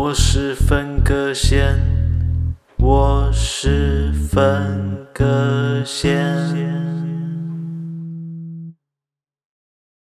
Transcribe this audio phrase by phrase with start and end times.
[0.00, 1.76] 我是分割线，
[2.76, 6.67] 我是分割线。